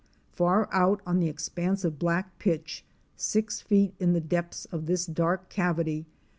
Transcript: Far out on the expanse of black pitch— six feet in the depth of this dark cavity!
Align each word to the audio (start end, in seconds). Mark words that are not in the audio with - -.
Far 0.31 0.67
out 0.71 0.99
on 1.05 1.19
the 1.19 1.29
expanse 1.29 1.83
of 1.85 1.99
black 1.99 2.39
pitch— 2.39 2.83
six 3.15 3.61
feet 3.61 3.93
in 3.99 4.13
the 4.13 4.19
depth 4.19 4.65
of 4.71 4.87
this 4.87 5.05
dark 5.05 5.47
cavity! 5.49 6.07